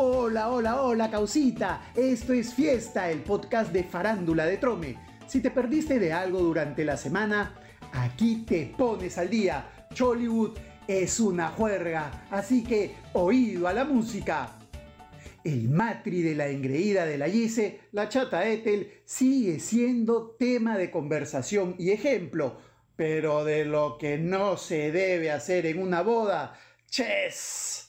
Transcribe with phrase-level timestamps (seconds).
[0.00, 1.90] Hola, hola, hola, causita.
[1.92, 4.96] Esto es Fiesta, el podcast de Farándula de Trome.
[5.26, 7.60] Si te perdiste de algo durante la semana,
[7.92, 9.88] aquí te pones al día.
[9.92, 10.56] Chollywood
[10.86, 14.56] es una juerga, así que oído a la música.
[15.42, 20.92] El matri de la engreída de la Yese, la chata Ethel, sigue siendo tema de
[20.92, 22.58] conversación y ejemplo,
[22.94, 26.56] pero de lo que no se debe hacer en una boda,
[26.88, 27.87] ¡ches!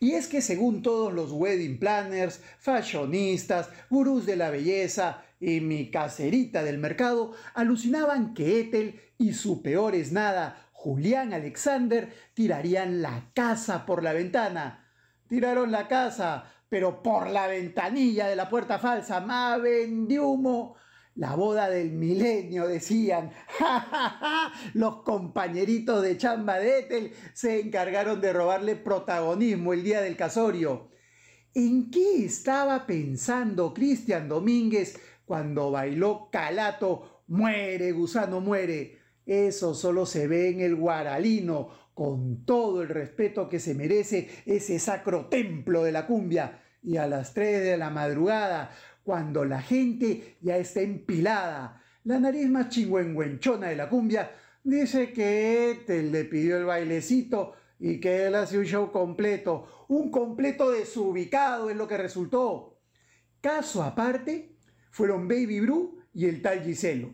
[0.00, 5.90] Y es que según todos los wedding planners, fashionistas, gurús de la belleza y mi
[5.90, 13.30] caserita del mercado alucinaban que Ethel y su peor es nada, Julián Alexander, tirarían la
[13.34, 14.86] casa por la ventana.
[15.28, 20.76] Tiraron la casa, pero por la ventanilla de la puerta falsa, maven de humo.
[21.16, 23.30] La boda del milenio, decían.
[24.74, 30.88] Los compañeritos de chamba de se encargaron de robarle protagonismo el día del casorio.
[31.54, 37.22] ¿En qué estaba pensando Cristian Domínguez cuando bailó Calato?
[37.28, 38.98] Muere, gusano, muere.
[39.24, 44.80] Eso solo se ve en el Guaralino, con todo el respeto que se merece ese
[44.80, 46.60] sacro templo de la cumbia.
[46.82, 48.72] Y a las 3 de la madrugada,
[49.04, 51.82] cuando la gente ya está empilada.
[52.04, 54.32] La nariz más chingüengüenchona de la cumbia
[54.64, 59.86] dice que Ethel le pidió el bailecito y que él hace un show completo.
[59.88, 62.80] Un completo desubicado es lo que resultó.
[63.40, 64.56] Caso aparte,
[64.90, 67.12] fueron Baby Bru y el tal Giselo.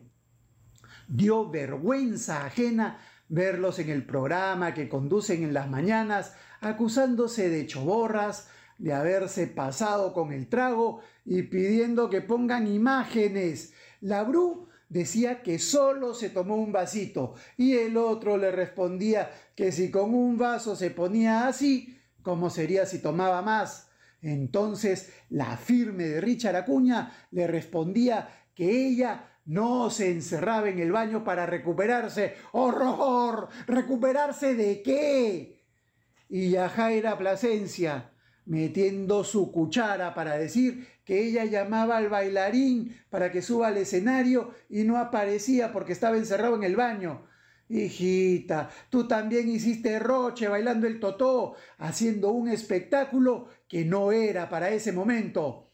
[1.07, 8.49] Dio vergüenza ajena verlos en el programa que conducen en las mañanas acusándose de choborras,
[8.81, 13.73] de haberse pasado con el trago y pidiendo que pongan imágenes.
[14.01, 19.71] La Bru decía que solo se tomó un vasito y el otro le respondía que
[19.71, 23.89] si con un vaso se ponía así, ¿cómo sería si tomaba más?
[24.23, 30.91] Entonces la firme de Richard Acuña le respondía que ella no se encerraba en el
[30.91, 32.33] baño para recuperarse.
[32.53, 33.49] ¡Horror!
[33.67, 35.65] ¿Recuperarse de qué?
[36.29, 38.11] Y Yajaira Plasencia
[38.45, 44.53] metiendo su cuchara para decir que ella llamaba al bailarín para que suba al escenario
[44.69, 47.27] y no aparecía porque estaba encerrado en el baño.
[47.69, 54.69] Hijita, tú también hiciste roche bailando el totó, haciendo un espectáculo que no era para
[54.71, 55.69] ese momento.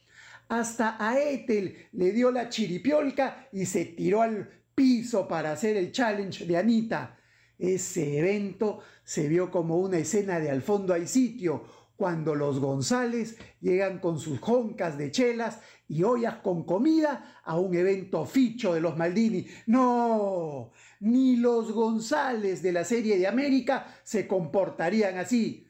[0.48, 5.92] Hasta a Ethel le dio la chiripiolca y se tiró al piso para hacer el
[5.92, 7.18] challenge de Anita.
[7.58, 11.66] Ese evento se vio como una escena de al fondo hay sitio,
[11.98, 15.60] cuando los González llegan con sus joncas de chelas
[15.90, 19.48] y ollas con comida a un evento ficho de los Maldini.
[19.66, 25.68] No, ni los González de la serie de América se comportarían así.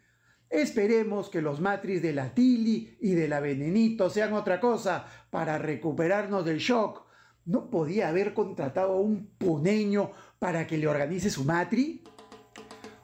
[0.50, 5.58] Esperemos que los matris de la Tili y de la Venenito sean otra cosa para
[5.58, 7.06] recuperarnos del shock.
[7.46, 12.04] ¿No podía haber contratado a un puneño para que le organice su matri?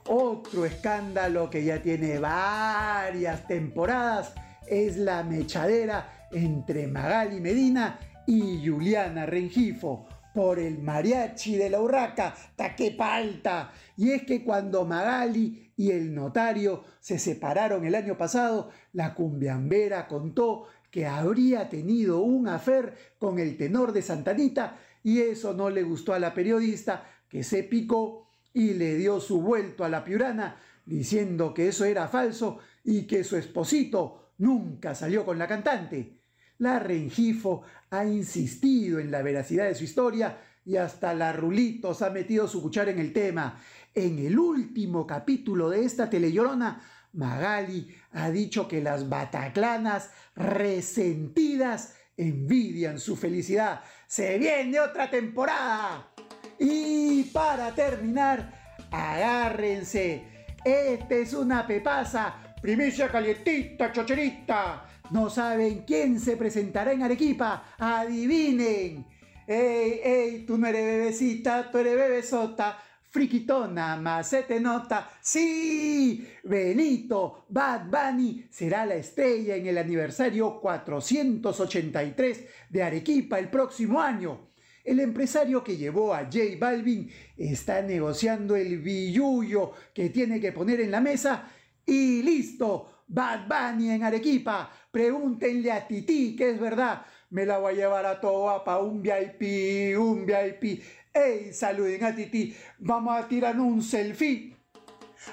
[0.05, 4.33] Otro escándalo que ya tiene varias temporadas
[4.67, 12.35] es la mechadera entre Magali Medina y Juliana Rengifo por el mariachi de la urraca,
[12.55, 13.71] taquepalta.
[13.95, 20.07] Y es que cuando Magali y el notario se separaron el año pasado, la cumbiambera
[20.07, 25.83] contó que habría tenido un afer con el tenor de Santanita y eso no le
[25.83, 30.57] gustó a la periodista que se picó y le dio su vuelto a la piurana
[30.85, 36.19] diciendo que eso era falso y que su esposito nunca salió con la cantante.
[36.59, 42.09] La Rengifo ha insistido en la veracidad de su historia y hasta la Rulitos ha
[42.09, 43.59] metido su cuchara en el tema.
[43.93, 46.81] En el último capítulo de esta telellorona,
[47.13, 53.81] Magali ha dicho que las bataclanas resentidas envidian su felicidad.
[54.07, 56.12] ¡Se viene otra temporada!
[56.59, 60.23] Y para terminar, agárrense.
[60.63, 62.35] Este es una pepaza.
[62.61, 64.85] Primicia calientita, chocherita.
[65.11, 67.75] No saben quién se presentará en Arequipa.
[67.77, 69.05] Adivinen.
[69.45, 72.79] Ey, ey, tú no eres bebecita, tú eres bebesota.
[73.09, 75.07] Friquitona, más se te nota.
[75.21, 84.01] Sí, Benito, Bad Bunny será la estrella en el aniversario 483 de Arequipa el próximo
[84.01, 84.52] año.
[84.83, 90.81] El empresario que llevó a J Balvin está negociando el billuyo que tiene que poner
[90.81, 91.49] en la mesa
[91.85, 94.69] y listo, Bad Bunny en Arequipa.
[94.91, 97.05] Pregúntenle a Titi que es verdad.
[97.29, 100.83] Me la voy a llevar a toa para un VIP, un VIP.
[101.13, 102.55] ¡Ey, saluden a Titi!
[102.79, 104.55] Vamos a tirar un selfie.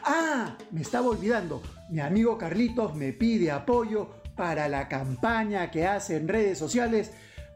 [0.04, 1.60] Ah, me estaba olvidando.
[1.90, 7.12] Mi amigo Carlitos me pide apoyo para la campaña que hace en redes sociales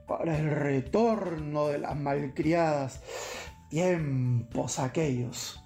[0.07, 3.01] para el retorno de las malcriadas.
[3.69, 5.64] Tiempos aquellos.